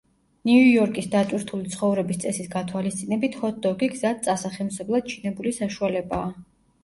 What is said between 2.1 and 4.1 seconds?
წესის გათვალისწინებით, ჰოთ-დოგი